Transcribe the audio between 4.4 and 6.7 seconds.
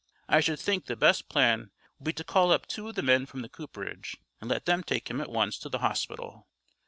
let them take him at once to the hospital."